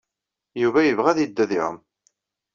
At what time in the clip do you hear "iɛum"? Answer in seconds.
1.57-1.77